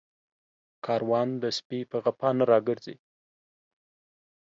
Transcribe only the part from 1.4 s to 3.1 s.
د سپي په غپا نه راگرځي